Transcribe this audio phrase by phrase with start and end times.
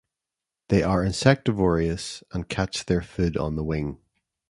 [0.69, 3.99] They are insectivorous, and catch their food on the wing.